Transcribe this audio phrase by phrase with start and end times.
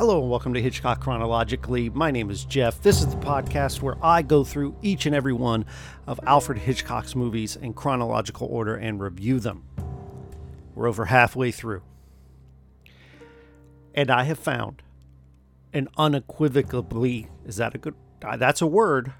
[0.00, 1.90] Hello and welcome to Hitchcock Chronologically.
[1.90, 2.80] My name is Jeff.
[2.80, 5.66] This is the podcast where I go through each and every one
[6.06, 9.62] of Alfred Hitchcock's movies in chronological order and review them.
[10.74, 11.82] We're over halfway through.
[13.94, 14.82] And I have found
[15.74, 19.12] an unequivocally, is that a good, uh, that's a word,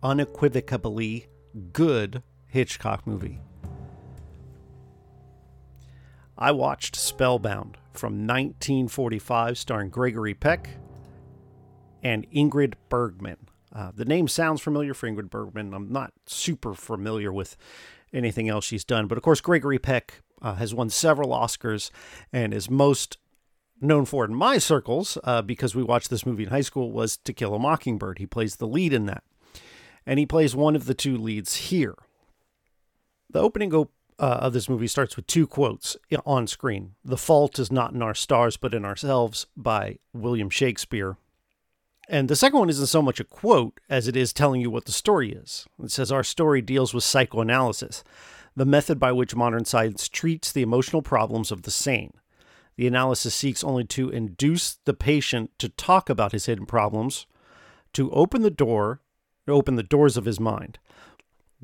[0.00, 1.26] unequivocally
[1.72, 3.40] good Hitchcock movie.
[6.38, 10.70] I watched Spellbound from 1945, starring Gregory Peck
[12.02, 13.48] and Ingrid Bergman.
[13.74, 15.74] Uh, the name sounds familiar for Ingrid Bergman.
[15.74, 17.56] I'm not super familiar with
[18.12, 21.90] anything else she's done, but of course, Gregory Peck uh, has won several Oscars
[22.32, 23.18] and is most
[23.80, 27.16] known for in my circles uh, because we watched this movie in high school was
[27.16, 28.18] To Kill a Mockingbird.
[28.18, 29.24] He plays the lead in that,
[30.06, 31.96] and he plays one of the two leads here.
[33.30, 36.94] The opening op- uh, of this movie starts with two quotes on screen.
[37.04, 41.16] The fault is not in our stars, but in ourselves by William Shakespeare.
[42.08, 44.84] And the second one isn't so much a quote as it is telling you what
[44.84, 45.66] the story is.
[45.82, 48.04] It says, Our story deals with psychoanalysis,
[48.54, 52.12] the method by which modern science treats the emotional problems of the sane.
[52.76, 57.26] The analysis seeks only to induce the patient to talk about his hidden problems,
[57.94, 59.00] to open the door,
[59.46, 60.78] to open the doors of his mind.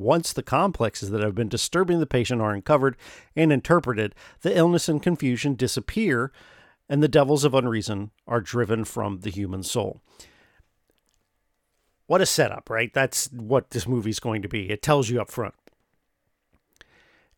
[0.00, 2.96] Once the complexes that have been disturbing the patient are uncovered
[3.36, 6.32] and interpreted, the illness and confusion disappear,
[6.88, 10.00] and the devils of unreason are driven from the human soul.
[12.06, 12.92] What a setup, right?
[12.94, 14.70] That's what this movie's going to be.
[14.70, 15.54] It tells you up front.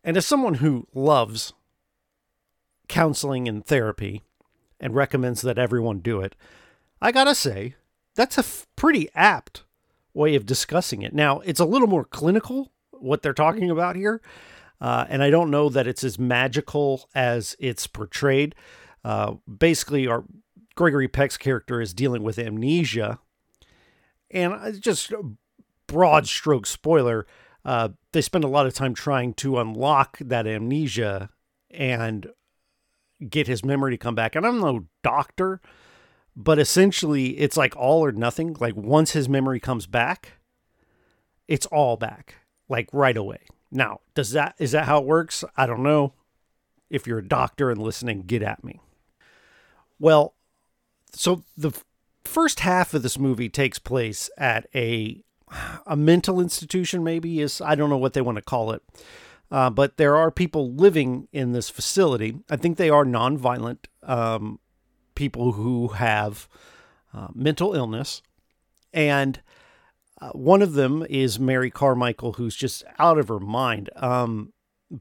[0.04, 1.52] And as someone who loves
[2.88, 4.22] counseling and therapy
[4.78, 6.36] and recommends that everyone do it,
[7.00, 7.74] I gotta say,
[8.14, 9.64] that's a f- pretty apt
[10.14, 11.14] way of discussing it.
[11.14, 14.20] Now, it's a little more clinical, what they're talking about here.
[14.80, 18.54] Uh, and I don't know that it's as magical as it's portrayed.
[19.04, 20.24] Uh, basically, our
[20.74, 23.18] Gregory Peck's character is dealing with amnesia.
[24.30, 25.12] And just
[25.86, 27.26] broad stroke spoiler,
[27.64, 31.30] uh, they spend a lot of time trying to unlock that amnesia
[31.70, 32.26] and
[33.28, 34.34] get his memory to come back.
[34.34, 35.60] And I'm no doctor,
[36.36, 38.56] but essentially it's like all or nothing.
[38.58, 40.32] Like once his memory comes back,
[41.48, 42.36] it's all back,
[42.68, 43.40] like right away.
[43.70, 45.44] Now, does that is that how it works?
[45.56, 46.14] I don't know.
[46.90, 48.80] If you're a doctor and listening, get at me.
[49.98, 50.34] Well,
[51.14, 51.72] so the
[52.24, 55.22] first half of this movie takes place at a
[55.86, 58.82] a mental institution maybe is I don't know what they want to call it.
[59.50, 62.38] Uh, but there are people living in this facility.
[62.48, 64.58] I think they are nonviolent um,
[65.22, 66.48] people who have
[67.14, 68.22] uh, mental illness.
[68.92, 69.40] And
[70.20, 74.52] uh, one of them is Mary Carmichael, who's just out of her mind, um,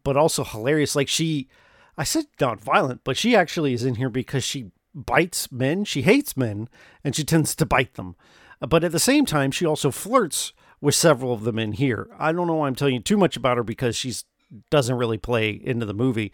[0.04, 0.96] but also hilarious.
[0.96, 1.50] Like she,
[1.98, 5.86] I said not violent, but she actually is in here because she bites men.
[5.86, 6.70] She hates men
[7.04, 8.16] and she tends to bite them.
[8.60, 12.12] But at the same time, she also flirts with several of them in here.
[12.20, 14.26] I don't know why I'm telling you too much about her because she's
[14.70, 16.32] doesn't really play into the movie.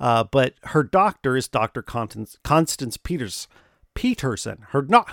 [0.00, 1.82] Uh, but her doctor is Dr.
[1.82, 3.46] Constance, Constance Peters,
[3.94, 4.66] Peterson.
[4.70, 5.08] Her not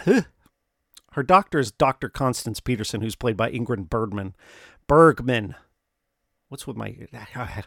[1.14, 2.10] her doctor is Dr.
[2.10, 4.36] Constance Peterson, who's played by Ingrid Bergman.
[4.88, 5.56] Bergman.
[6.48, 6.96] What's with my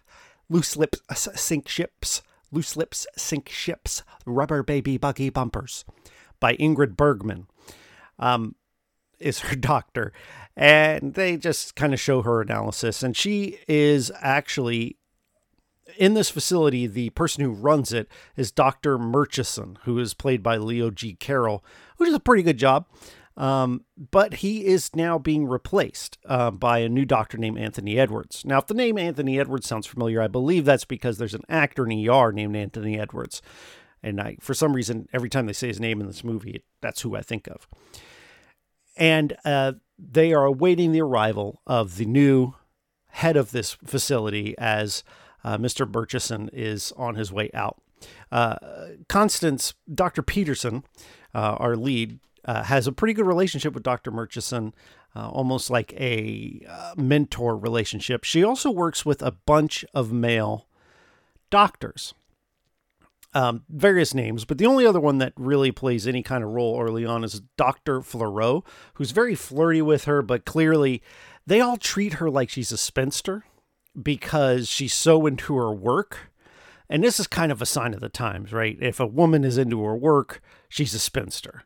[0.49, 2.23] loose lips sink ships?
[2.51, 4.03] Loose lips sink ships.
[4.27, 5.85] Rubber baby buggy bumpers
[6.41, 7.47] by Ingrid Bergman.
[8.19, 8.57] Um,
[9.19, 10.13] is her doctor.
[10.57, 13.03] And they just kind of show her analysis.
[13.03, 14.97] And she is actually
[15.97, 18.99] in this facility, the person who runs it is Dr.
[18.99, 21.15] Murchison, who is played by Leo G.
[21.15, 21.65] Carroll,
[21.99, 22.87] who does a pretty good job.
[23.37, 28.45] Um, but he is now being replaced uh, by a new doctor named Anthony Edwards.
[28.45, 31.89] Now, if the name Anthony Edwards sounds familiar, I believe that's because there's an actor
[31.89, 33.41] in ER named Anthony Edwards.
[34.03, 37.01] And I, for some reason, every time they say his name in this movie, that's
[37.01, 37.67] who I think of.
[38.97, 42.55] And uh, they are awaiting the arrival of the new
[43.09, 45.05] head of this facility as
[45.45, 45.93] uh, Mr.
[45.93, 47.81] Murchison is on his way out.
[48.31, 48.57] Uh,
[49.09, 50.23] Constance, Dr.
[50.23, 50.85] Peterson,
[51.35, 54.11] uh, our lead, uh, has a pretty good relationship with Dr.
[54.11, 54.75] Murchison,
[55.15, 56.67] uh, almost like a
[56.97, 58.25] mentor relationship.
[58.25, 60.67] She also works with a bunch of male
[61.51, 62.15] doctors.
[63.35, 66.79] Um, various names, but the only other one that really plays any kind of role
[66.79, 68.01] early on is Dr.
[68.01, 68.63] Fleurot,
[68.95, 71.03] who's very flirty with her, but clearly
[71.47, 73.47] they all treat her like she's a spinster
[74.01, 76.31] because she's so into her work.
[76.89, 78.77] And this is kind of a sign of the times, right?
[78.81, 81.65] If a woman is into her work, she's a spinster.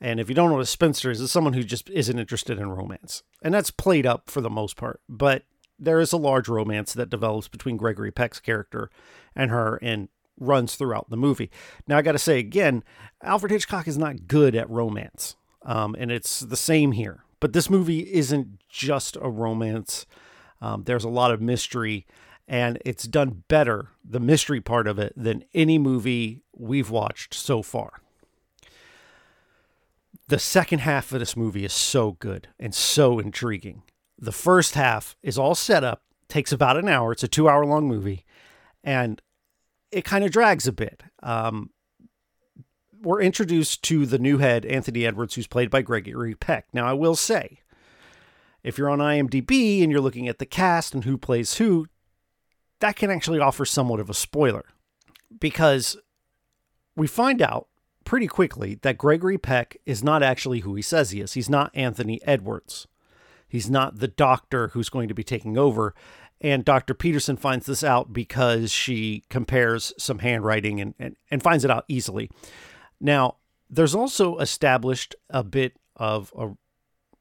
[0.00, 2.58] And if you don't know what a spinster is, it's someone who just isn't interested
[2.58, 3.22] in romance.
[3.42, 5.00] And that's played up for the most part.
[5.08, 5.44] But
[5.78, 8.90] there is a large romance that develops between Gregory Peck's character
[9.34, 9.78] and her.
[9.82, 10.08] And
[10.40, 11.50] runs throughout the movie.
[11.86, 12.84] Now, I got to say again,
[13.22, 17.24] Alfred Hitchcock is not good at romance, um, and it's the same here.
[17.40, 20.06] But this movie isn't just a romance.
[20.60, 22.06] Um, there's a lot of mystery,
[22.46, 27.62] and it's done better, the mystery part of it, than any movie we've watched so
[27.62, 28.00] far.
[30.28, 33.82] The second half of this movie is so good and so intriguing.
[34.18, 37.12] The first half is all set up, takes about an hour.
[37.12, 38.24] It's a two hour long movie,
[38.84, 39.22] and
[39.90, 41.02] it kind of drags a bit.
[41.22, 41.70] Um,
[43.00, 46.66] we're introduced to the new head, Anthony Edwards, who's played by Gregory Peck.
[46.72, 47.60] Now, I will say,
[48.68, 51.86] if you're on IMDb and you're looking at the cast and who plays who,
[52.80, 54.66] that can actually offer somewhat of a spoiler
[55.40, 55.96] because
[56.94, 57.68] we find out
[58.04, 61.32] pretty quickly that Gregory Peck is not actually who he says he is.
[61.32, 62.86] He's not Anthony Edwards.
[63.48, 65.94] He's not the doctor who's going to be taking over.
[66.38, 66.92] And Dr.
[66.92, 71.86] Peterson finds this out because she compares some handwriting and, and, and finds it out
[71.88, 72.30] easily.
[73.00, 73.36] Now,
[73.70, 76.50] there's also established a bit of a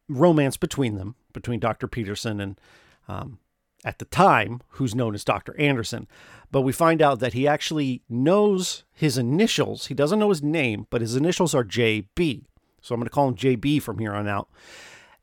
[0.10, 1.88] romance between them, between Dr.
[1.88, 2.60] Peterson and,
[3.08, 3.40] um,
[3.86, 5.58] at the time, who's known as Dr.
[5.60, 6.08] Anderson.
[6.52, 9.88] But we find out that he actually knows his initials.
[9.88, 12.46] He doesn't know his name, but his initials are JB.
[12.82, 14.50] So I'm going to call him JB from here on out.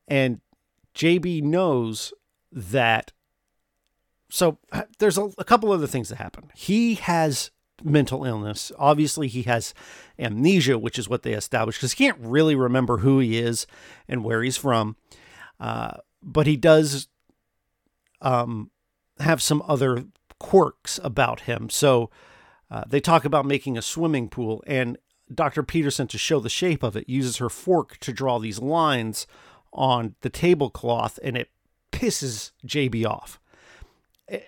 [0.06, 0.40] And
[0.94, 2.12] JB knows
[2.52, 3.12] that.
[4.30, 4.58] So
[4.98, 6.50] there's a, a couple other things that happen.
[6.54, 7.50] He has
[7.82, 8.70] mental illness.
[8.78, 9.74] Obviously, he has
[10.18, 13.66] amnesia, which is what they established, because he can't really remember who he is
[14.08, 14.96] and where he's from.
[15.64, 17.08] Uh, but he does
[18.20, 18.70] um,
[19.18, 20.04] have some other
[20.38, 21.70] quirks about him.
[21.70, 22.10] So
[22.70, 24.98] uh, they talk about making a swimming pool, and
[25.34, 25.62] Dr.
[25.62, 29.26] Peterson, to show the shape of it, uses her fork to draw these lines
[29.72, 31.48] on the tablecloth, and it
[31.92, 33.40] pisses JB off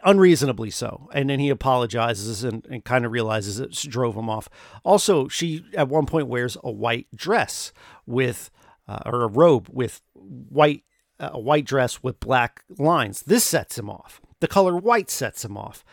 [0.04, 1.08] unreasonably so.
[1.14, 4.48] And then he apologizes and, and kind of realizes it drove him off.
[4.84, 7.72] Also, she at one point wears a white dress
[8.04, 8.50] with,
[8.86, 10.82] uh, or a robe with white,
[11.18, 13.22] a white dress with black lines.
[13.22, 14.20] This sets him off.
[14.40, 15.84] The color white sets him off.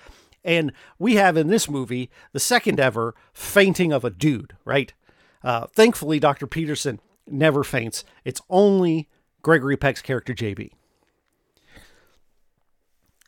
[0.44, 4.94] And we have in this movie the second ever fainting of a dude, right?
[5.44, 6.48] Uh, thankfully, Dr.
[6.48, 8.04] Peterson never faints.
[8.26, 9.10] It's only
[9.42, 10.72] Gregory Peck's character, JB.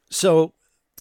[0.09, 0.53] So,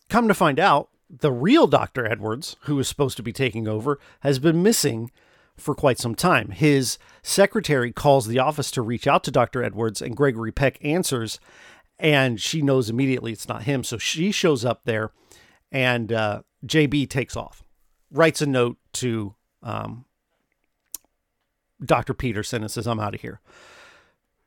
[0.08, 2.06] come to find out, the real Dr.
[2.06, 5.10] Edwards, who is supposed to be taking over, has been missing
[5.56, 6.50] for quite some time.
[6.50, 9.62] His secretary calls the office to reach out to Dr.
[9.62, 11.38] Edwards, and Gregory Peck answers,
[11.98, 13.84] and she knows immediately it's not him.
[13.84, 15.10] So she shows up there,
[15.70, 17.62] and uh, JB takes off,
[18.10, 20.04] writes a note to um,
[21.84, 22.14] Dr.
[22.14, 23.40] Peterson and says, I'm out of here.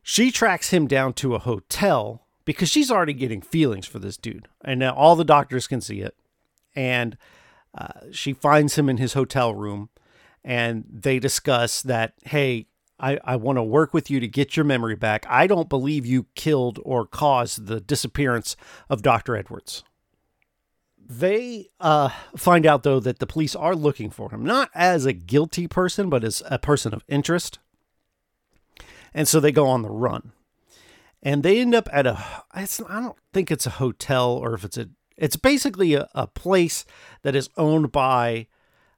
[0.02, 4.48] She tracks him down to a hotel because she's already getting feelings for this dude.
[4.64, 6.16] And now all the doctors can see it.
[6.76, 7.18] And
[7.78, 9.90] uh, she finds him in his hotel room
[10.48, 12.68] and they discuss that, hey,
[12.98, 15.26] I, I want to work with you to get your memory back.
[15.28, 18.56] I don't believe you killed or caused the disappearance
[18.90, 19.36] of Dr.
[19.36, 19.84] Edwards.
[20.98, 25.12] They uh, find out, though, that the police are looking for him, not as a
[25.12, 27.60] guilty person, but as a person of interest.
[29.14, 30.32] And so they go on the run
[31.22, 34.78] and they end up at a i don't think it's a hotel or if it's
[34.78, 34.88] a
[35.18, 36.86] it's basically a, a place
[37.24, 38.46] that is owned by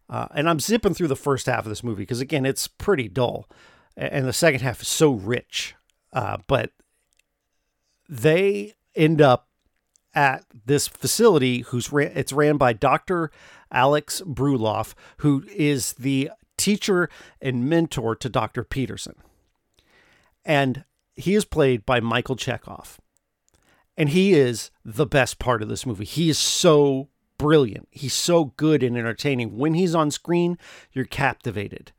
[0.10, 3.08] uh, and i'm zipping through the first half of this movie because again it's pretty
[3.08, 3.48] dull
[3.96, 5.75] and the second half is so rich
[6.13, 6.72] uh, but
[8.08, 9.48] they end up
[10.16, 13.32] at this facility who's ran, it's ran by dr
[13.72, 17.10] alex Brulov who is the teacher
[17.42, 19.16] and mentor to dr peterson
[20.46, 20.84] and
[21.20, 23.00] he is played by Michael Chekhov.
[23.98, 26.06] And he is the best part of this movie.
[26.06, 27.88] He is so brilliant.
[27.89, 29.58] He's so good and entertaining.
[29.58, 30.60] When he's on screen,
[30.93, 31.91] you're captivated.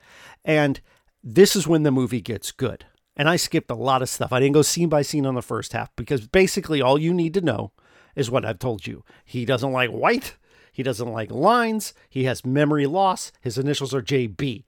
[0.44, 0.80] And
[1.24, 2.84] this is when the movie gets good.
[3.16, 4.32] And I skipped a lot of stuff.
[4.32, 7.34] I didn't go scene by scene on the first half because basically all you need
[7.34, 7.72] to know
[8.14, 9.04] is what I've told you.
[9.24, 10.36] He doesn't like white.
[10.72, 11.92] He doesn't like lines.
[12.08, 13.32] He has memory loss.
[13.40, 14.64] His initials are JB.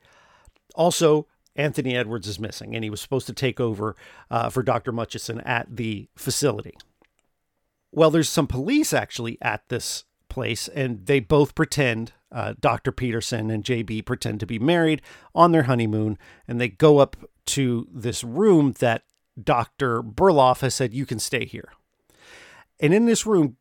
[0.75, 3.95] Also, Anthony Edwards is missing, and he was supposed to take over
[4.31, 4.91] uh, for Dr.
[4.91, 6.75] Murchison at the facility.
[7.93, 12.91] Well, there's some police actually at this place, and they both pretend, uh, Dr.
[12.91, 15.03] Peterson and JB pretend to be married
[15.35, 19.03] on their honeymoon, and they go up to this room that
[19.43, 20.03] Dr.
[20.03, 21.73] Burloff has said, You can stay here.
[22.81, 23.57] And in this room,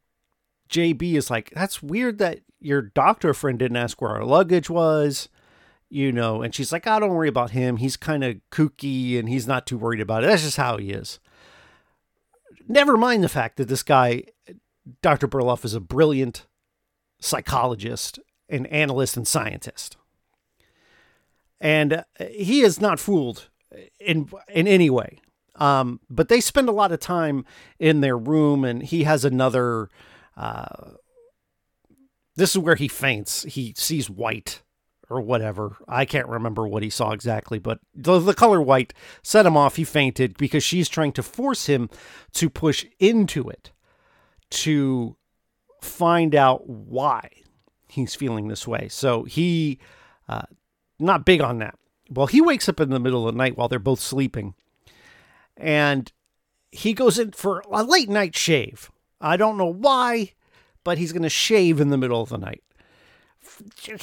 [0.69, 5.29] JB is like, That's weird that your doctor friend didn't ask where our luggage was
[5.91, 7.75] you know, and she's like, I oh, don't worry about him.
[7.75, 10.27] He's kind of kooky and he's not too worried about it.
[10.27, 11.19] That's just how he is.
[12.67, 14.23] Never mind the fact that this guy,
[15.01, 15.27] Dr.
[15.27, 16.47] Burloff, is a brilliant
[17.21, 19.95] psychologist an analyst and scientist.
[21.59, 23.49] And uh, he is not fooled
[23.99, 25.19] in in any way.
[25.55, 27.45] Um, but they spend a lot of time
[27.79, 29.89] in their room, and he has another.
[30.35, 30.91] Uh,
[32.35, 33.43] this is where he faints.
[33.43, 34.61] He sees white
[35.09, 35.77] or whatever.
[35.87, 39.75] I can't remember what he saw exactly, but the, the color white set him off.
[39.75, 41.89] He fainted because she's trying to force him
[42.33, 43.71] to push into it
[44.51, 45.17] to
[45.81, 47.29] find out why
[47.87, 48.87] he's feeling this way.
[48.89, 49.79] So he,
[50.29, 50.43] uh,
[50.99, 51.75] not big on that.
[52.09, 54.53] Well, he wakes up in the middle of the night while they're both sleeping
[55.57, 56.11] and
[56.71, 58.91] he goes in for a late night shave.
[59.19, 60.33] I don't know why,
[60.83, 62.63] but he's going to shave in the middle of the night.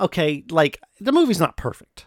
[0.00, 2.06] Okay, like the movie's not perfect,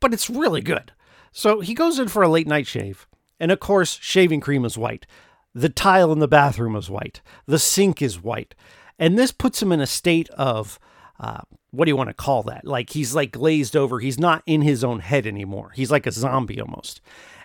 [0.00, 0.90] but it's really good.
[1.30, 3.06] So he goes in for a late night shave,
[3.38, 5.06] and of course, shaving cream is white.
[5.54, 7.20] The tile in the bathroom is white.
[7.46, 8.54] The sink is white.
[8.98, 10.78] And this puts him in a state of
[11.18, 12.64] uh, what do you want to call that?
[12.64, 14.00] Like he's like glazed over.
[14.00, 15.72] He's not in his own head anymore.
[15.74, 17.00] He's like a zombie almost.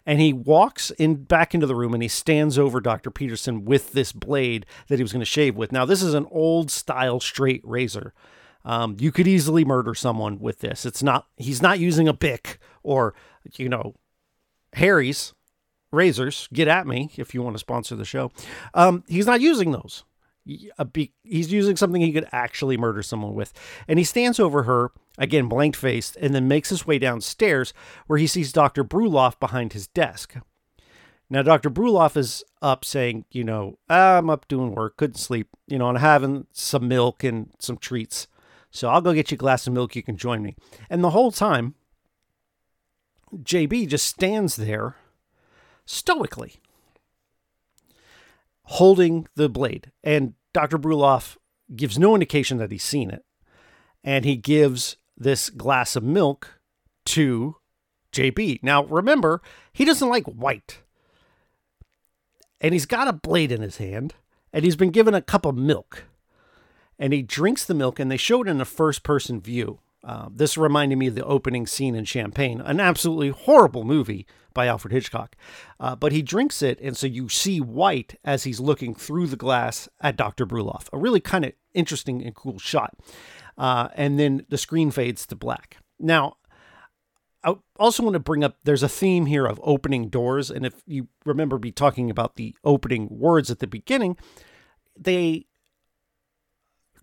[0.05, 3.11] And he walks in back into the room and he stands over Dr.
[3.11, 5.71] Peterson with this blade that he was going to shave with.
[5.71, 8.13] Now this is an old style straight razor.
[8.65, 10.85] Um, you could easily murder someone with this.
[10.85, 11.27] It's not.
[11.37, 13.13] He's not using a Bic or
[13.55, 13.95] you know
[14.73, 15.33] Harry's
[15.91, 16.47] razors.
[16.53, 18.31] Get at me if you want to sponsor the show.
[18.73, 20.03] Um, he's not using those
[20.45, 23.53] he's using something he could actually murder someone with.
[23.87, 27.73] And he stands over her, again, blank faced, and then makes his way downstairs
[28.07, 28.83] where he sees Dr.
[28.83, 30.35] Brulov behind his desk.
[31.29, 31.69] Now, Dr.
[31.69, 35.97] Brulov is up saying, you know, I'm up doing work, couldn't sleep, you know, and
[35.99, 38.27] having some milk and some treats.
[38.71, 39.95] So I'll go get you a glass of milk.
[39.95, 40.55] You can join me.
[40.89, 41.75] And the whole time,
[43.35, 44.95] JB just stands there
[45.89, 46.55] stoically
[48.63, 49.91] holding the blade.
[50.03, 50.77] And Dr.
[50.77, 51.37] Brulov
[51.75, 53.25] gives no indication that he's seen it.
[54.03, 56.59] And he gives this glass of milk
[57.05, 57.55] to
[58.13, 58.61] JB.
[58.61, 59.41] Now, remember,
[59.73, 60.81] he doesn't like white.
[62.61, 64.13] And he's got a blade in his hand,
[64.53, 66.05] and he's been given a cup of milk.
[66.97, 69.79] And he drinks the milk, and they show it in a first person view.
[70.03, 74.67] Uh, this reminded me of the opening scene in Champagne, an absolutely horrible movie by
[74.67, 75.35] Alfred Hitchcock.
[75.79, 79.35] Uh, but he drinks it, and so you see white as he's looking through the
[79.35, 80.45] glass at Dr.
[80.45, 80.87] Brulov.
[80.93, 82.95] A really kind of interesting and cool shot.
[83.57, 85.77] Uh, and then the screen fades to black.
[85.99, 86.37] Now,
[87.43, 90.49] I also want to bring up there's a theme here of opening doors.
[90.49, 94.17] And if you remember me talking about the opening words at the beginning,
[94.97, 95.45] they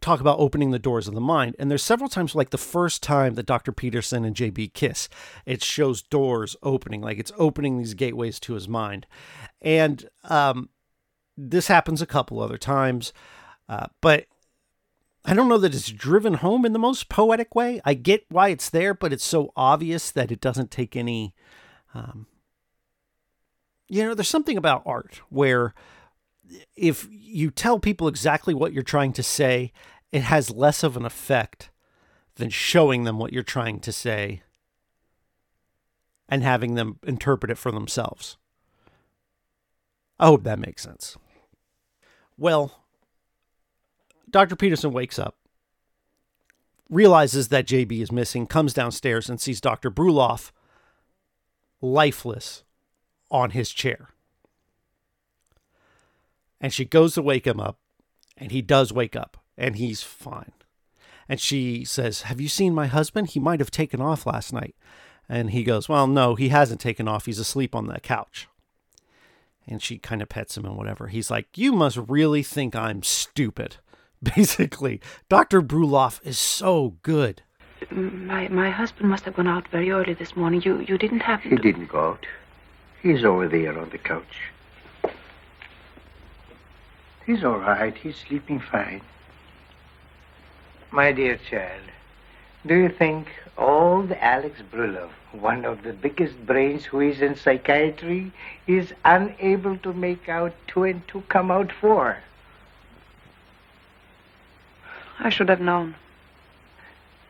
[0.00, 1.56] talk about opening the doors of the mind.
[1.58, 3.72] And there's several times, like the first time that Dr.
[3.72, 5.08] Peterson and JB kiss,
[5.44, 9.06] it shows doors opening, like it's opening these gateways to his mind.
[9.60, 10.68] And um,
[11.36, 13.12] this happens a couple other times,
[13.68, 14.26] uh, but
[15.24, 17.80] I don't know that it's driven home in the most poetic way.
[17.84, 21.34] I get why it's there, but it's so obvious that it doesn't take any.
[21.94, 22.26] Um,
[23.88, 25.74] you know, there's something about art where
[26.74, 29.72] if you tell people exactly what you're trying to say,
[30.12, 31.70] it has less of an effect
[32.36, 34.42] than showing them what you're trying to say
[36.28, 38.36] and having them interpret it for themselves.
[40.18, 41.16] I hope that makes sense.
[42.38, 42.84] Well,
[44.30, 44.56] Dr.
[44.56, 45.36] Peterson wakes up,
[46.90, 49.90] realizes that JB is missing, comes downstairs and sees Dr.
[49.90, 50.52] Brulov
[51.80, 52.64] lifeless
[53.30, 54.10] on his chair.
[56.60, 57.78] And she goes to wake him up,
[58.36, 60.52] and he does wake up, and he's fine.
[61.28, 63.30] And she says, Have you seen my husband?
[63.30, 64.74] He might have taken off last night.
[65.28, 67.26] And he goes, Well, no, he hasn't taken off.
[67.26, 68.48] He's asleep on the couch.
[69.66, 71.08] And she kind of pets him and whatever.
[71.08, 73.76] He's like, You must really think I'm stupid.
[74.22, 75.60] Basically, Dr.
[75.60, 77.42] Brulov is so good.
[77.90, 80.62] My my husband must have gone out very early this morning.
[80.62, 82.26] You you didn't have He didn't go out.
[83.02, 84.50] He's over there on the couch.
[87.26, 87.96] He's all right.
[87.96, 89.00] He's sleeping fine.
[90.92, 91.82] My dear child,
[92.64, 93.26] do you think
[93.58, 98.32] old Alex Brulov, one of the biggest brains who is in psychiatry,
[98.68, 102.18] is unable to make out two and two come out four?
[105.18, 105.96] I should have known.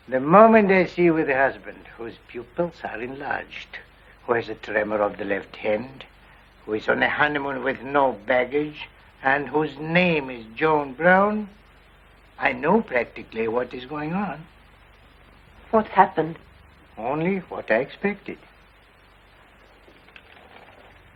[0.09, 3.79] The moment I see you with a husband whose pupils are enlarged,
[4.27, 6.05] who has a tremor of the left hand,
[6.65, 8.89] who is on a honeymoon with no baggage,
[9.27, 11.49] and whose name is John Brown,
[12.39, 14.47] I know practically what is going on.
[15.73, 16.39] What happened?
[16.97, 18.39] Only what I expected.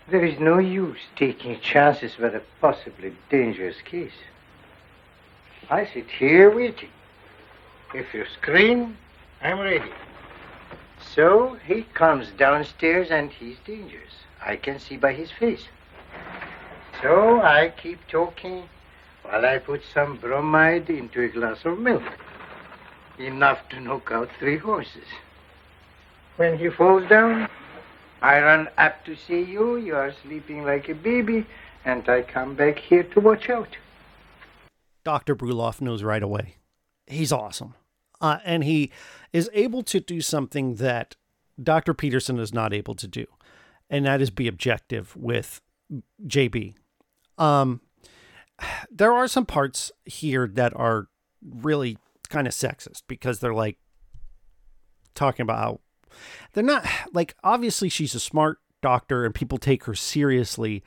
[0.08, 4.18] There is no use taking chances with a possibly dangerous case.
[5.70, 6.90] I sit here waiting,
[7.94, 8.98] If you scream,
[9.40, 9.92] I'm ready.
[11.14, 14.14] So he comes downstairs and he's dangerous.
[14.44, 15.68] I can see by his face.
[17.02, 18.68] So I keep talking
[19.22, 22.02] while I put some bromide into a glass of milk.
[23.18, 25.06] Enough to knock out three horses.
[26.36, 27.48] When he falls down,
[28.20, 29.76] I run up to see you.
[29.76, 31.46] You are sleeping like a baby,
[31.86, 33.76] and I come back here to watch out.
[35.02, 35.34] Dr.
[35.34, 36.56] Brulov knows right away.
[37.06, 37.74] He's awesome.
[38.20, 38.92] Uh, and he
[39.32, 41.16] is able to do something that
[41.62, 41.94] Dr.
[41.94, 43.26] Peterson is not able to do,
[43.88, 45.62] and that is be objective with
[46.26, 46.74] JB.
[47.40, 47.80] Um,
[48.90, 51.08] there are some parts here that are
[51.42, 53.78] really kind of sexist because they're like
[55.14, 55.80] talking about how
[56.52, 60.84] they're not like obviously she's a smart doctor and people take her seriously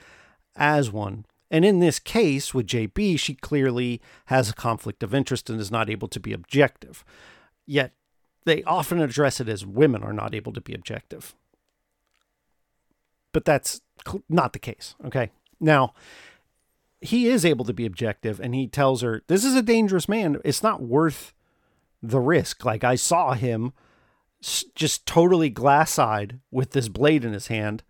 [0.55, 1.25] as one.
[1.51, 5.71] And in this case with JB, she clearly has a conflict of interest and is
[5.71, 7.03] not able to be objective.
[7.65, 7.93] Yet
[8.45, 11.35] they often address it as women are not able to be objective.
[13.31, 13.81] But that's
[14.29, 14.95] not the case.
[15.05, 15.31] Okay.
[15.59, 15.93] Now,
[17.03, 20.37] he is able to be objective and he tells her, This is a dangerous man.
[20.45, 21.33] It's not worth
[22.01, 22.63] the risk.
[22.65, 23.73] Like, I saw him
[24.41, 27.83] just totally glass eyed with this blade in his hand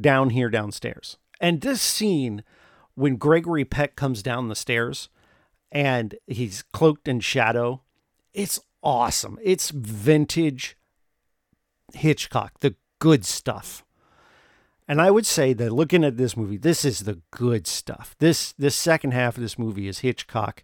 [0.00, 1.16] down here downstairs.
[1.40, 2.44] And this scene,
[2.94, 5.08] when Gregory Peck comes down the stairs
[5.70, 7.82] and he's cloaked in shadow,
[8.32, 9.38] it's awesome.
[9.42, 10.76] It's vintage
[11.94, 13.84] Hitchcock, the good stuff.
[14.88, 18.16] And I would say that looking at this movie, this is the good stuff.
[18.18, 20.62] This this second half of this movie is Hitchcock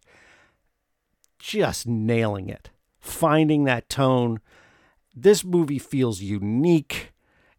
[1.38, 4.40] just nailing it, finding that tone.
[5.14, 7.12] This movie feels unique.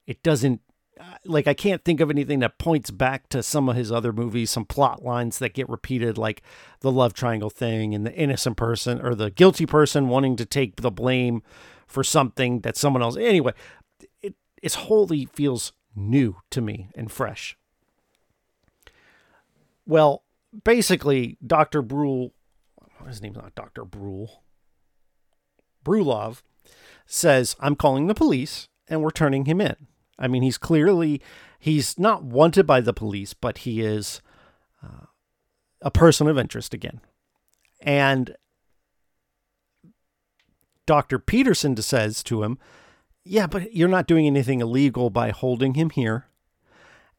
[0.05, 0.62] It doesn't
[0.99, 4.12] uh, like I can't think of anything that points back to some of his other
[4.12, 6.41] movies, some plot lines that get repeated, like
[6.81, 10.77] the love triangle thing and the innocent person or the guilty person wanting to take
[10.77, 11.41] the blame
[11.88, 13.15] for something that someone else.
[13.15, 13.53] Anyway,
[14.21, 17.57] it it's wholly feels new to me and fresh.
[19.85, 20.23] Well,
[20.63, 21.81] basically, Dr.
[21.81, 22.33] Brule,
[23.07, 23.85] his name's not Dr.
[23.85, 24.43] Brule,
[25.83, 26.41] Brulov
[27.05, 29.75] says, I'm calling the police and we're turning him in.
[30.17, 31.21] I mean, he's clearly,
[31.59, 34.21] he's not wanted by the police, but he is
[34.83, 35.05] uh,
[35.81, 37.01] a person of interest again.
[37.81, 38.35] And
[40.85, 41.19] Dr.
[41.19, 42.57] Peterson says to him,
[43.23, 46.27] yeah, but you're not doing anything illegal by holding him here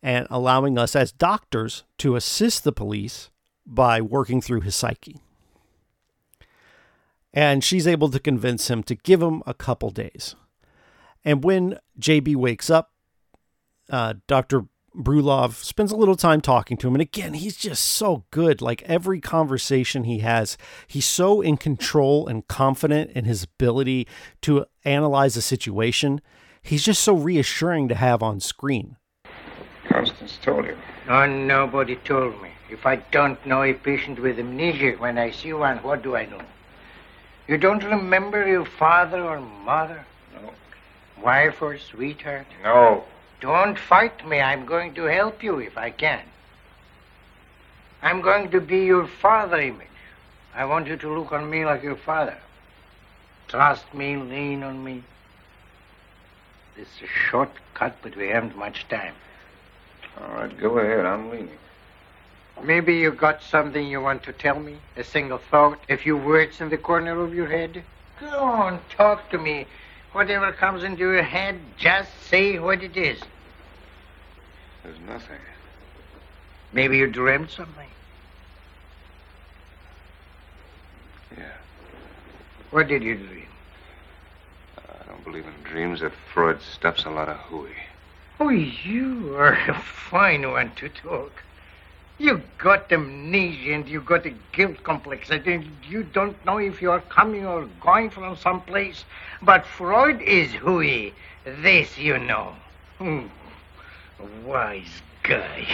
[0.02, 3.30] and allowing us as doctors to assist the police
[3.66, 5.20] by working through his psyche.
[7.32, 10.34] And she's able to convince him to give him a couple days.
[11.24, 12.92] And when JB wakes up,
[13.88, 14.66] uh, Dr.
[14.94, 16.94] Brulov spends a little time talking to him.
[16.94, 18.60] And again, he's just so good.
[18.60, 24.08] Like every conversation he has, he's so in control and confident in his ability
[24.42, 26.20] to analyze a situation.
[26.62, 28.96] He's just so reassuring to have on screen.
[29.88, 30.76] Constance told you.
[31.08, 32.50] No, nobody told me.
[32.68, 36.26] If I don't know a patient with amnesia when I see one, what do I
[36.26, 36.40] know?
[37.48, 40.06] You don't remember your father or mother?
[40.34, 40.52] No.
[41.20, 42.46] Wife or sweetheart?
[42.62, 43.04] No.
[43.40, 44.40] Don't fight me.
[44.40, 46.22] I'm going to help you if I can.
[48.02, 49.86] I'm going to be your father image.
[50.54, 52.36] I want you to look on me like your father.
[53.48, 55.02] Trust me, lean on me.
[56.76, 59.14] This is a short cut, but we haven't much time.
[60.20, 61.04] All right, go ahead.
[61.04, 61.58] I'm leaning.
[62.62, 64.76] Maybe you got something you want to tell me?
[64.96, 65.78] A single thought?
[65.88, 67.82] A few words in the corner of your head?
[68.20, 69.66] Go on, talk to me.
[70.12, 73.20] Whatever comes into your head, just say what it is.
[74.82, 75.38] There's nothing.
[76.72, 77.88] Maybe you dreamt something.
[81.36, 81.52] Yeah.
[82.70, 83.46] What did you dream?
[84.78, 86.00] I don't believe in dreams.
[86.00, 87.74] That Freud stuffs a lot of hooey.
[88.40, 91.42] Oh, you are a fine one to talk.
[92.20, 95.30] You got amnesia and you got a guilt complex.
[95.30, 99.06] And you don't know if you are coming or going from some place.
[99.40, 101.14] But Freud is who hooey.
[101.44, 102.54] This you know.
[102.98, 103.28] Hmm.
[104.44, 105.66] Wise guy.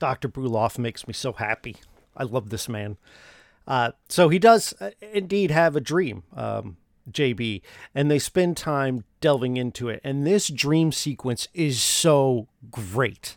[0.00, 0.28] Dr.
[0.28, 1.76] Brulov makes me so happy.
[2.16, 2.96] I love this man.
[3.68, 6.78] Uh, so he does uh, indeed have a dream, um,
[7.12, 7.62] JB,
[7.94, 10.00] and they spend time delving into it.
[10.02, 13.36] And this dream sequence is so great.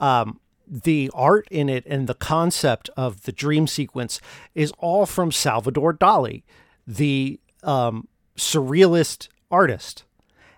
[0.00, 4.20] Um, the art in it and the concept of the dream sequence
[4.54, 6.42] is all from Salvador Dali,
[6.86, 10.04] the um, surrealist artist.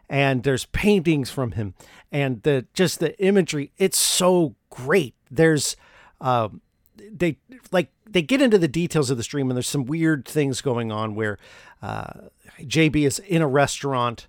[0.08, 1.74] And there's paintings from him,
[2.10, 3.70] and the just the imagery.
[3.78, 5.14] It's so great.
[5.30, 5.76] There's,
[6.20, 6.62] um,
[6.96, 7.38] they
[7.70, 10.90] like they get into the details of the stream, and there's some weird things going
[10.90, 11.38] on where
[11.80, 12.12] uh,
[12.60, 14.26] JB is in a restaurant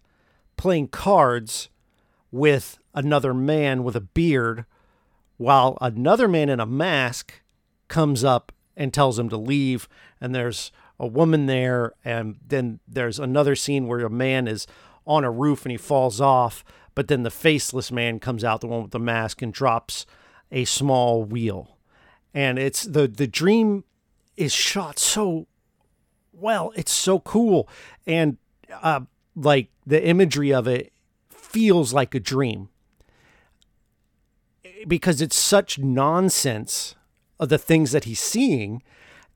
[0.55, 1.69] playing cards
[2.31, 4.65] with another man with a beard,
[5.41, 7.41] while another man in a mask
[7.87, 9.89] comes up and tells him to leave.
[10.21, 14.67] And there's a woman there, and then there's another scene where a man is
[15.07, 18.67] on a roof and he falls off, but then the faceless man comes out, the
[18.67, 20.05] one with the mask, and drops
[20.51, 21.75] a small wheel.
[22.35, 23.83] And it's the the dream
[24.37, 25.47] is shot so
[26.31, 26.71] well.
[26.75, 27.67] It's so cool,
[28.05, 28.37] and
[28.71, 29.01] uh,
[29.35, 30.93] like the imagery of it
[31.29, 32.69] feels like a dream
[34.87, 36.95] because it's such nonsense
[37.39, 38.83] of the things that he's seeing,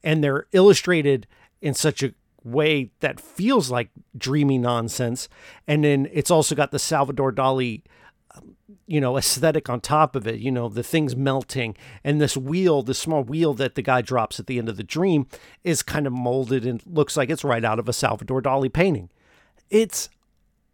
[0.04, 1.28] and they're illustrated
[1.62, 5.28] in such a way that feels like dreamy nonsense.
[5.68, 7.82] And then it's also got the Salvador Dali,
[8.36, 8.56] um,
[8.86, 11.76] you know, aesthetic on top of it, you know, the things melting.
[12.04, 14.84] And this wheel, the small wheel that the guy drops at the end of the
[14.84, 15.26] dream,
[15.64, 19.10] is kind of molded and looks like it's right out of a Salvador Dali painting.
[19.72, 20.10] It's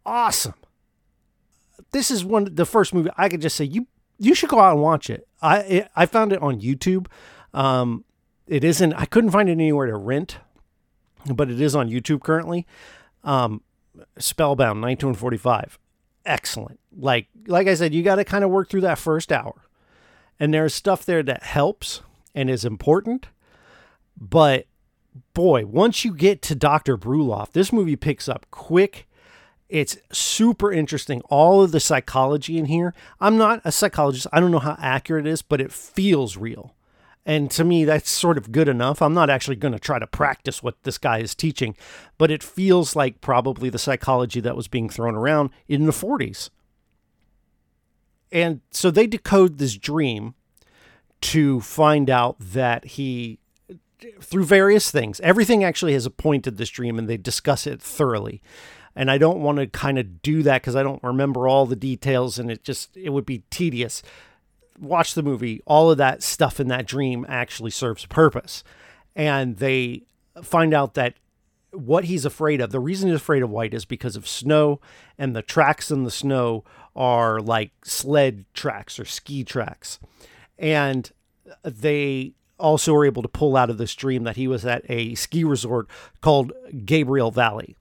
[0.04, 0.54] awesome.
[1.92, 3.86] This is one the first movie I could just say you
[4.22, 5.26] you should go out and watch it.
[5.40, 7.06] I it, I found it on YouTube.
[7.52, 8.04] Um,
[8.46, 8.92] it isn't.
[8.94, 10.38] I couldn't find it anywhere to rent
[11.26, 12.66] but it is on YouTube currently.
[13.24, 13.62] Um,
[14.18, 15.78] Spellbound 1945.
[16.24, 16.80] Excellent.
[16.96, 19.54] Like like I said, you got to kind of work through that first hour.
[20.38, 22.02] And there's stuff there that helps
[22.34, 23.28] and is important.
[24.18, 24.66] But
[25.34, 26.96] boy, once you get to Dr.
[26.96, 29.08] Brulov, this movie picks up quick.
[29.72, 31.22] It's super interesting.
[31.30, 32.92] All of the psychology in here.
[33.22, 34.26] I'm not a psychologist.
[34.30, 36.74] I don't know how accurate it is, but it feels real.
[37.24, 39.00] And to me, that's sort of good enough.
[39.00, 41.74] I'm not actually going to try to practice what this guy is teaching,
[42.18, 46.50] but it feels like probably the psychology that was being thrown around in the 40s.
[48.30, 50.34] And so they decode this dream
[51.22, 53.38] to find out that he,
[54.20, 57.80] through various things, everything actually has a point appointed this dream and they discuss it
[57.80, 58.42] thoroughly.
[58.94, 61.76] And I don't want to kind of do that because I don't remember all the
[61.76, 64.02] details and it just, it would be tedious
[64.82, 68.64] watch the movie, all of that stuff in that dream actually serves a purpose.
[69.14, 70.02] And they
[70.42, 71.14] find out that
[71.70, 74.80] what he's afraid of, the reason he's afraid of white is because of snow,
[75.16, 79.98] and the tracks in the snow are like sled tracks or ski tracks.
[80.58, 81.10] And
[81.62, 85.14] they also were able to pull out of this dream that he was at a
[85.14, 85.88] ski resort
[86.20, 86.52] called
[86.84, 87.76] Gabriel Valley.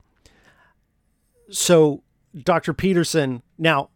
[1.52, 2.04] So
[2.38, 2.74] Dr.
[2.74, 3.90] Peterson now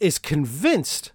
[0.00, 1.12] is convinced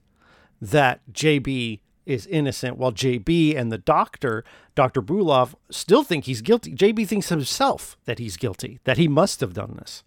[0.61, 4.43] that JB is innocent, while JB and the doctor,
[4.75, 5.01] Dr.
[5.01, 6.73] Brulov, still think he's guilty.
[6.73, 10.03] JB thinks himself that he's guilty, that he must have done this.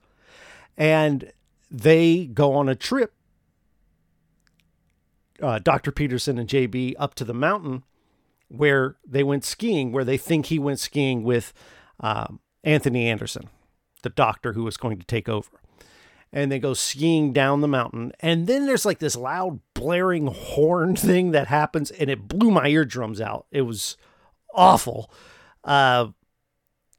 [0.77, 1.33] And
[1.71, 3.13] they go on a trip,
[5.41, 5.93] uh, Dr.
[5.93, 7.85] Peterson and JB, up to the mountain
[8.49, 11.53] where they went skiing, where they think he went skiing with
[12.01, 13.49] um, Anthony Anderson,
[14.05, 15.51] the doctor who was going to take over
[16.35, 18.13] and they go skiing down the mountain.
[18.19, 22.67] And then there's like this loud blaring horn thing that happens, and it blew my
[22.67, 23.47] eardrums out.
[23.53, 23.97] It was
[24.53, 25.11] awful.
[25.63, 26.09] Uh,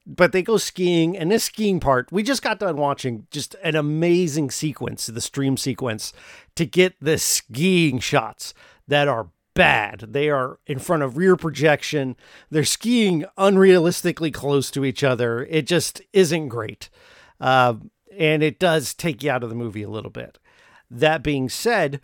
[0.07, 3.75] but they go skiing, and this skiing part, we just got done watching just an
[3.75, 6.13] amazing sequence, the stream sequence,
[6.55, 8.53] to get the skiing shots
[8.87, 10.01] that are bad.
[10.09, 12.15] They are in front of rear projection.
[12.51, 15.45] They're skiing unrealistically close to each other.
[15.49, 16.89] It just isn't great.
[17.41, 17.75] Uh,
[18.15, 20.37] and it does take you out of the movie a little bit.
[20.91, 21.99] That being said,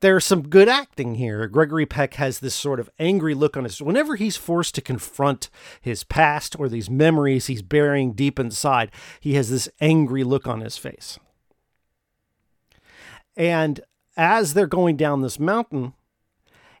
[0.00, 1.46] there's some good acting here.
[1.48, 5.50] Gregory Peck has this sort of angry look on his whenever he's forced to confront
[5.80, 8.90] his past or these memories he's burying deep inside,
[9.20, 11.18] he has this angry look on his face.
[13.36, 13.80] And
[14.18, 15.94] as they're going down this mountain,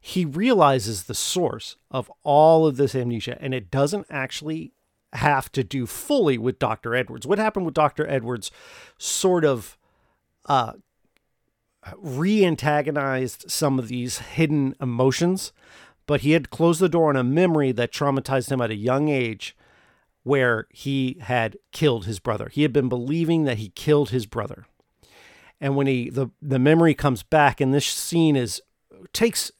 [0.00, 4.72] he realizes the source of all of this amnesia and it doesn't actually
[5.14, 6.94] have to do fully with Dr.
[6.94, 7.26] Edwards.
[7.26, 8.06] What happened with Dr.
[8.06, 8.50] Edwards
[8.98, 9.78] sort of
[10.46, 10.74] uh,
[11.96, 15.52] re antagonized some of these hidden emotions,
[16.06, 19.08] but he had closed the door on a memory that traumatized him at a young
[19.08, 19.56] age
[20.24, 22.50] where he had killed his brother.
[22.50, 24.66] He had been believing that he killed his brother.
[25.60, 28.62] And when he the, the memory comes back, and this scene is
[29.12, 29.50] takes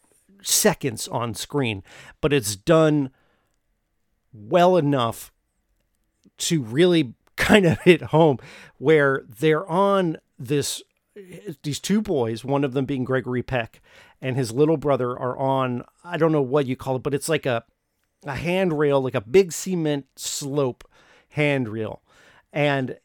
[0.42, 1.82] seconds on screen,
[2.20, 3.10] but it's done
[4.32, 5.32] well enough
[6.38, 8.38] to really kind of hit home
[8.78, 10.82] where they're on this
[11.64, 13.80] these two boys, one of them being Gregory Peck
[14.20, 17.28] and his little brother are on I don't know what you call it, but it's
[17.28, 17.64] like a
[18.24, 20.88] a handrail, like a big cement slope
[21.30, 22.02] handrail.
[22.52, 22.98] And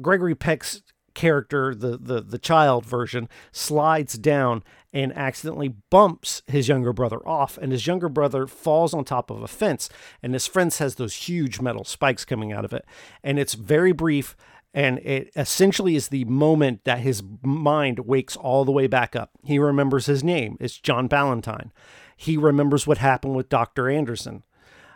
[0.00, 0.82] Gregory Peck's
[1.14, 7.58] character, the, the the child version, slides down and accidentally bumps his younger brother off,
[7.58, 9.88] and his younger brother falls on top of a fence,
[10.22, 12.84] and his fence has those huge metal spikes coming out of it,
[13.22, 14.36] and it's very brief.
[14.76, 19.30] And it essentially is the moment that his mind wakes all the way back up.
[19.44, 20.56] He remembers his name.
[20.58, 21.70] It's John Ballantyne.
[22.16, 23.88] He remembers what happened with Dr.
[23.88, 24.42] Anderson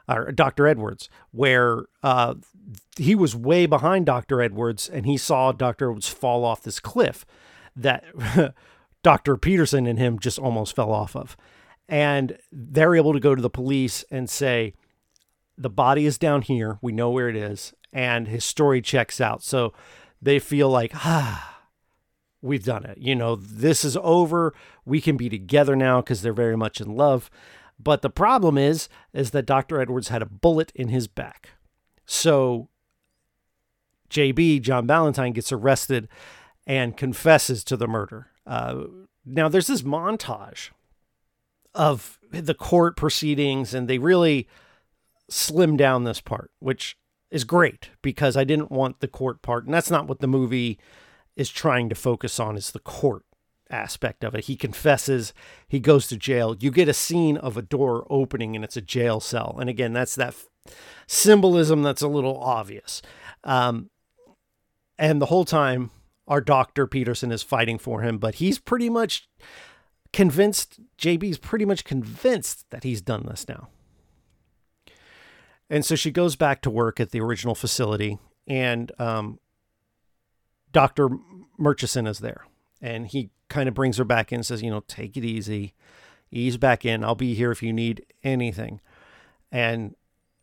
[0.09, 0.67] or Dr.
[0.67, 2.35] Edwards, where uh,
[2.97, 4.43] he was way behind Dr.
[4.43, 5.91] Edwards and he saw Dr.
[5.91, 7.25] Edwards fall off this cliff
[7.75, 8.05] that
[9.03, 9.37] Dr.
[9.37, 11.37] Peterson and him just almost fell off of.
[11.89, 14.75] And they're able to go to the police and say,
[15.57, 16.79] the body is down here.
[16.83, 17.73] We know where it is.
[17.93, 19.43] And his story checks out.
[19.43, 19.73] So
[20.21, 21.63] they feel like, ah,
[22.43, 22.99] we've done it.
[22.99, 24.55] You know, this is over.
[24.85, 27.31] We can be together now because they're very much in love.
[27.79, 29.81] But the problem is, is that Dr.
[29.81, 31.51] Edwards had a bullet in his back.
[32.09, 32.69] So
[34.11, 36.09] JB, John Ballantyne, gets arrested
[36.67, 38.29] and confesses to the murder.
[38.47, 38.85] Uh,
[39.25, 40.71] now, there's this montage
[41.75, 44.49] of the court proceedings, and they really
[45.29, 46.97] slim down this part, which
[47.31, 49.67] is great because I didn't want the court part.
[49.67, 50.79] And that's not what the movie
[51.37, 53.25] is trying to focus on, is the court
[53.71, 54.47] aspect of it.
[54.47, 55.35] He confesses,
[55.69, 56.57] he goes to jail.
[56.59, 59.59] You get a scene of a door opening and it's a jail cell.
[59.61, 60.35] And again, that's that
[61.07, 63.03] symbolism that's a little obvious.
[63.45, 63.91] Um,
[64.99, 65.91] and the whole time,
[66.27, 69.29] our doctor Peterson is fighting for him, but he's pretty much
[70.13, 73.69] convinced, JB's pretty much convinced that he's done this now.
[75.71, 79.39] And so she goes back to work at the original facility, and um,
[80.73, 81.11] Dr.
[81.59, 82.47] Murchison is there.
[82.81, 85.75] And he kind of brings her back in and says, you know, take it easy,
[86.31, 87.05] ease back in.
[87.05, 88.81] I'll be here if you need anything.
[89.51, 89.95] And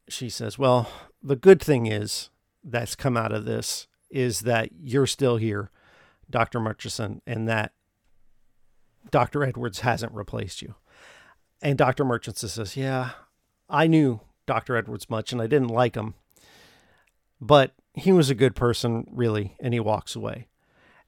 [0.07, 0.89] she says, well,
[1.21, 2.29] the good thing is
[2.63, 5.71] that's come out of this is that you're still here,
[6.29, 6.59] Dr.
[6.59, 7.73] Murchison, and that
[9.11, 9.43] Dr.
[9.43, 10.75] Edwards hasn't replaced you.
[11.61, 12.05] And Dr.
[12.05, 13.11] Murchison says, yeah,
[13.69, 14.75] I knew Dr.
[14.75, 16.13] Edwards much and I didn't like him,
[17.41, 19.55] but he was a good person, really.
[19.59, 20.47] And he walks away.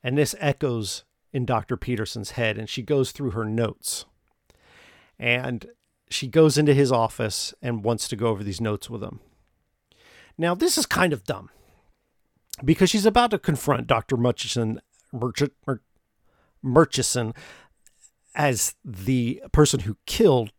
[0.04, 1.78] And this echoes in Dr.
[1.78, 4.06] Peterson's head and she goes through her notes.
[5.20, 5.68] And
[6.10, 9.20] she goes into his office and wants to go over these notes with him.
[10.38, 11.50] Now, this is kind of dumb
[12.64, 14.18] because she's about to confront Dr.
[14.18, 14.82] Murchison,
[16.62, 17.34] Murchison
[18.36, 20.52] as the person who killed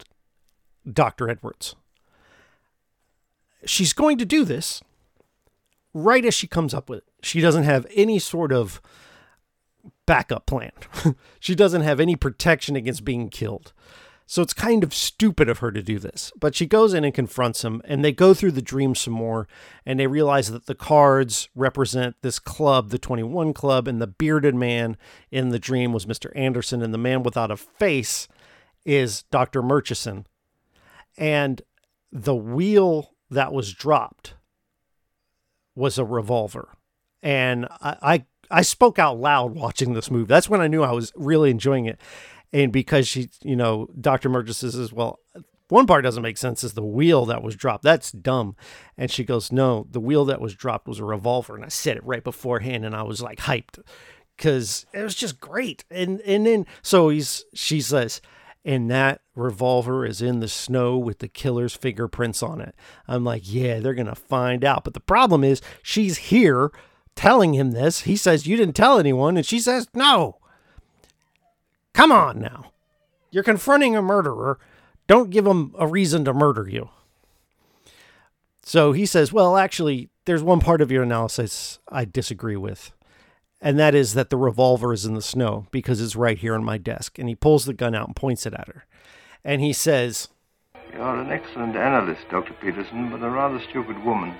[0.90, 1.28] Dr.
[1.28, 1.76] Edwards.
[3.64, 4.82] She's going to do this
[5.94, 7.04] right as she comes up with it.
[7.22, 8.80] She doesn't have any sort of
[10.06, 10.72] backup plan.
[11.40, 13.72] she doesn't have any protection against being killed.
[14.30, 16.30] So it's kind of stupid of her to do this.
[16.38, 19.48] But she goes in and confronts him, and they go through the dream some more,
[19.86, 24.54] and they realize that the cards represent this club, the 21 Club, and the bearded
[24.54, 24.98] man
[25.30, 26.30] in the dream was Mr.
[26.36, 28.28] Anderson, and the man without a face
[28.84, 29.62] is Dr.
[29.62, 30.26] Murchison.
[31.16, 31.62] And
[32.12, 34.34] the wheel that was dropped
[35.74, 36.76] was a revolver.
[37.22, 40.26] And I, I I spoke out loud watching this movie.
[40.26, 42.00] That's when I knew I was really enjoying it.
[42.52, 44.28] And because she, you know, Dr.
[44.28, 45.20] Murchison says, well,
[45.68, 47.84] one part doesn't make sense is the wheel that was dropped.
[47.84, 48.56] That's dumb.
[48.96, 51.54] And she goes, no, the wheel that was dropped was a revolver.
[51.54, 53.78] And I said it right beforehand and I was like hyped
[54.36, 55.84] because it was just great.
[55.90, 58.22] And, and then, so he's, she says,
[58.64, 62.74] and that revolver is in the snow with the killer's fingerprints on it.
[63.06, 64.84] I'm like, yeah, they're going to find out.
[64.84, 66.70] But the problem is she's here
[67.18, 68.02] telling him this.
[68.02, 69.36] He says, You didn't tell anyone.
[69.36, 70.37] And she says, No.
[71.98, 72.70] Come on now.
[73.32, 74.60] You're confronting a murderer.
[75.08, 76.90] Don't give him a reason to murder you.
[78.62, 82.92] So he says, Well, actually, there's one part of your analysis I disagree with.
[83.60, 86.62] And that is that the revolver is in the snow because it's right here on
[86.62, 87.18] my desk.
[87.18, 88.86] And he pulls the gun out and points it at her.
[89.42, 90.28] And he says,
[90.92, 92.54] You're an excellent analyst, Dr.
[92.60, 94.36] Peterson, but a rather stupid woman.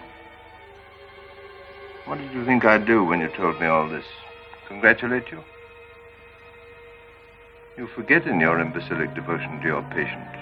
[2.05, 4.07] What did you think I'd do when you told me all this?
[4.69, 5.43] Congratulate you?
[7.79, 10.33] You forget in your imbecilic devotion to your patient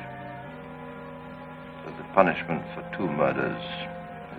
[1.85, 3.63] that the punishment for two murders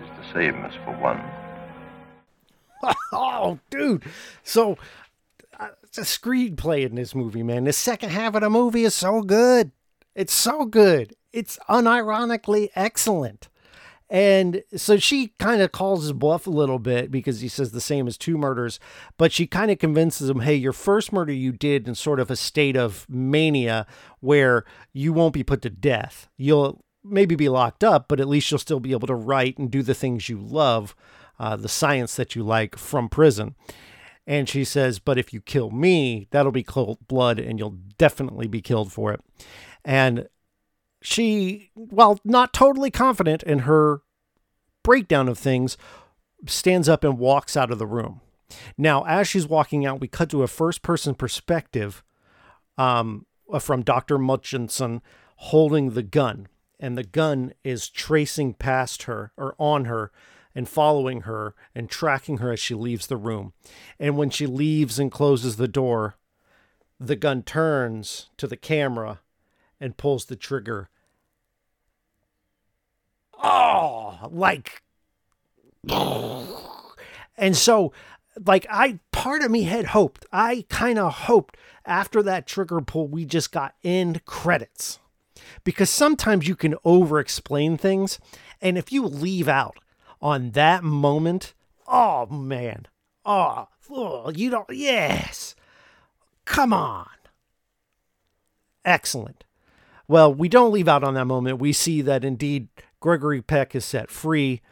[0.02, 1.22] is the same as for one.
[3.12, 4.02] oh, dude.
[4.42, 4.78] So,
[5.60, 7.62] uh, it's a screenplay in this movie, man.
[7.62, 9.70] The second half of the movie is so good.
[10.16, 11.14] It's so good.
[11.32, 13.48] It's unironically excellent.
[14.10, 17.80] And so she kind of calls his bluff a little bit because he says the
[17.80, 18.80] same as two murders,
[19.18, 22.30] but she kind of convinces him, hey, your first murder you did in sort of
[22.30, 23.86] a state of mania
[24.20, 26.28] where you won't be put to death.
[26.38, 29.70] You'll maybe be locked up, but at least you'll still be able to write and
[29.70, 30.96] do the things you love,
[31.38, 33.56] uh, the science that you like from prison.
[34.26, 38.46] And she says, But if you kill me, that'll be cold blood and you'll definitely
[38.46, 39.20] be killed for it.
[39.84, 40.28] And
[41.00, 44.02] she, while not totally confident in her
[44.82, 45.76] breakdown of things,
[46.46, 48.20] stands up and walks out of the room.
[48.76, 52.02] Now, as she's walking out, we cut to a first person perspective
[52.76, 53.26] um,
[53.60, 54.18] from Dr.
[54.18, 55.02] Murchison
[55.36, 56.48] holding the gun.
[56.80, 60.12] And the gun is tracing past her or on her
[60.54, 63.52] and following her and tracking her as she leaves the room.
[63.98, 66.16] And when she leaves and closes the door,
[67.00, 69.20] the gun turns to the camera
[69.80, 70.88] and pulls the trigger.
[73.42, 74.82] Oh, like.
[77.36, 77.92] And so,
[78.44, 83.08] like, I, part of me had hoped, I kind of hoped after that trigger pull,
[83.08, 84.98] we just got end credits.
[85.64, 88.18] Because sometimes you can over explain things.
[88.60, 89.78] And if you leave out
[90.20, 91.54] on that moment,
[91.86, 92.86] oh man,
[93.24, 95.54] oh, oh you don't, yes,
[96.44, 97.08] come on.
[98.84, 99.44] Excellent.
[100.08, 101.58] Well, we don't leave out on that moment.
[101.60, 102.68] We see that indeed
[102.98, 104.62] Gregory Peck is set free.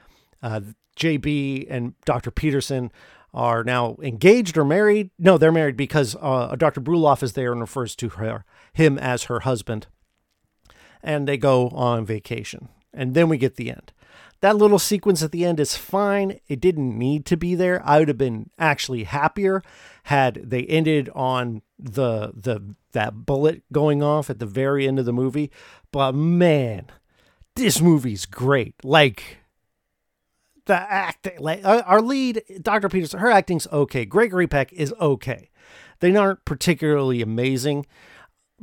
[0.43, 0.61] Uh,
[0.97, 2.31] JB and Dr.
[2.31, 2.91] Peterson
[3.35, 5.11] are now engaged or married.
[5.19, 6.81] No, they're married because uh, Dr.
[6.81, 9.87] Brulov is there and refers to her, him as her husband.
[11.03, 12.71] And they go on vacation.
[12.95, 13.93] And then we get the end.
[14.41, 16.41] That little sequence at the end is fine.
[16.49, 17.83] It didn't need to be there.
[17.85, 19.63] I would have been actually happier
[20.05, 25.05] had they ended on the the that bullet going off at the very end of
[25.05, 25.51] the movie.
[25.93, 26.87] But man,
[27.55, 28.75] this movie's great.
[28.85, 29.39] Like
[30.67, 32.89] the acting, like uh, our lead, Dr.
[32.89, 34.05] Peterson, her acting's okay.
[34.05, 35.51] Gregory Peck is okay.
[36.01, 37.87] They aren't particularly amazing,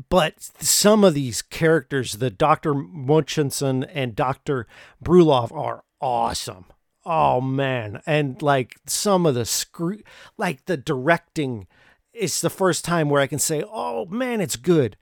[0.10, 2.74] but some of these characters, the Dr.
[2.74, 4.68] Murchison and Dr.
[5.04, 6.66] Brulov, are awesome.
[7.06, 10.00] Oh man, and like some of the screw,
[10.38, 11.68] like the directing
[12.14, 14.98] it's the first time where I can say, "Oh man, it's good."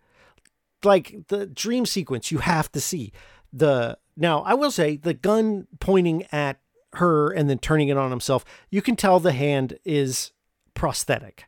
[0.84, 3.12] Like the dream sequence, you have to see
[3.54, 3.98] the.
[4.18, 6.60] Now, I will say the gun pointing at
[6.94, 8.44] her and then turning it on himself.
[8.70, 10.32] You can tell the hand is
[10.74, 11.46] prosthetic,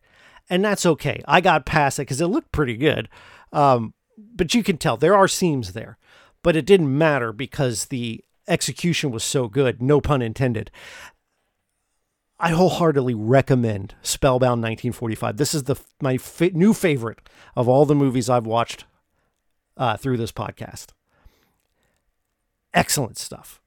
[0.49, 1.21] and that's okay.
[1.27, 3.09] I got past it because it looked pretty good,
[3.51, 5.97] um, but you can tell there are seams there.
[6.41, 10.71] But it didn't matter because the execution was so good, no pun intended.
[12.43, 15.37] I wholeheartedly recommend Spellbound 1945.
[15.37, 16.19] This is the my
[16.51, 17.19] new favorite
[17.55, 18.83] of all the movies I've watched
[19.77, 20.87] uh, through this podcast.
[22.73, 23.61] Excellent stuff.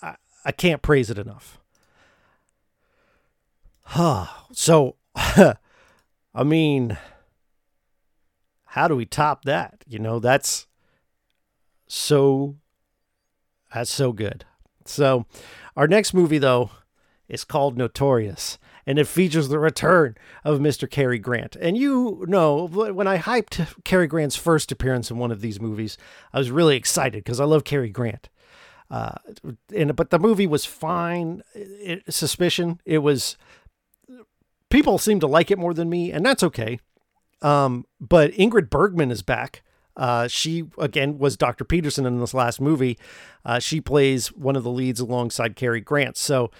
[0.00, 0.14] I,
[0.44, 1.58] I can't praise it enough.
[3.82, 4.26] Huh.
[4.52, 5.56] so, I
[6.44, 6.98] mean,
[8.66, 9.82] how do we top that?
[9.88, 10.68] You know, that's
[11.88, 12.58] so
[13.74, 14.44] that's so good.
[14.84, 15.26] So,
[15.76, 16.70] our next movie though
[17.30, 20.90] is called Notorious, and it features the return of Mr.
[20.90, 21.56] Cary Grant.
[21.56, 25.96] And you know, when I hyped Cary Grant's first appearance in one of these movies,
[26.32, 28.28] I was really excited because I love Cary Grant.
[28.90, 29.14] Uh,
[29.74, 31.42] and but the movie was fine.
[31.54, 32.80] It, Suspicion.
[32.84, 33.36] It was.
[34.68, 36.80] People seem to like it more than me, and that's okay.
[37.42, 39.62] Um, but Ingrid Bergman is back.
[39.96, 41.64] Uh, she again was Dr.
[41.64, 42.98] Peterson in this last movie.
[43.44, 46.16] Uh, she plays one of the leads alongside Cary Grant.
[46.16, 46.50] So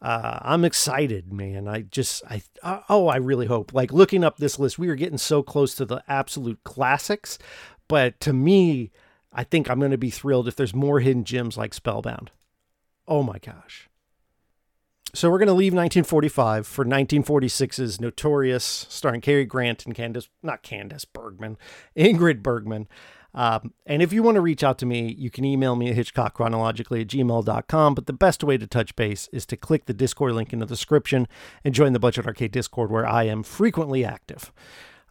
[0.00, 1.66] uh, I'm excited, man.
[1.66, 3.74] I just, I, uh, oh, I really hope.
[3.74, 7.38] Like looking up this list, we are getting so close to the absolute classics.
[7.88, 8.92] But to me,
[9.32, 12.30] I think I'm going to be thrilled if there's more hidden gems like Spellbound.
[13.08, 13.88] Oh my gosh.
[15.14, 20.62] So we're going to leave 1945 for 1946's Notorious, starring Cary Grant and Candace, not
[20.62, 21.56] Candace Bergman,
[21.96, 22.88] Ingrid Bergman.
[23.38, 25.96] Um, and if you want to reach out to me, you can email me at
[25.96, 27.94] hitchcockchronologically at gmail.com.
[27.94, 30.66] But the best way to touch base is to click the Discord link in the
[30.66, 31.28] description
[31.62, 34.52] and join the Budget Arcade Discord where I am frequently active.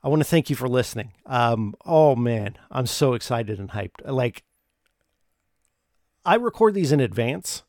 [0.03, 1.13] I want to thank you for listening.
[1.25, 4.05] Um, oh man, I'm so excited and hyped.
[4.05, 4.43] Like,
[6.25, 7.63] I record these in advance.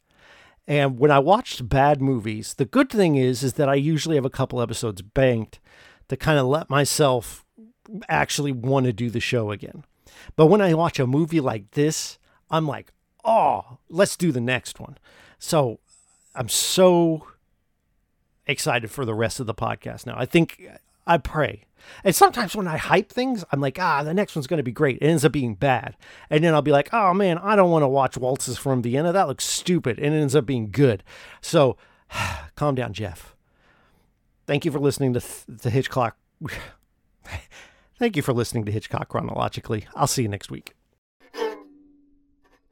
[0.66, 4.24] And when I watched bad movies, the good thing is is that I usually have
[4.24, 5.60] a couple episodes banked
[6.08, 7.44] to kind of let myself
[8.08, 9.84] actually want to do the show again.
[10.36, 12.18] But when I watch a movie like this,
[12.50, 12.92] I'm like,
[13.24, 14.98] oh, let's do the next one.
[15.38, 15.80] So
[16.34, 17.26] I'm so
[18.46, 20.14] excited for the rest of the podcast now.
[20.16, 20.68] I think
[21.06, 21.64] I pray.
[22.04, 24.72] And sometimes when I hype things, I'm like, ah, the next one's going to be
[24.72, 24.98] great.
[25.00, 25.96] It ends up being bad.
[26.28, 29.12] And then I'll be like, oh man, I don't want to watch Waltzes from Vienna.
[29.12, 29.98] That looks stupid.
[29.98, 31.02] And it ends up being good.
[31.40, 31.76] So
[32.56, 33.36] calm down, Jeff.
[34.46, 36.16] Thank you for listening to the Hitchcock.
[37.98, 39.86] Thank you for listening to Hitchcock Chronologically.
[39.96, 40.77] I'll see you next week.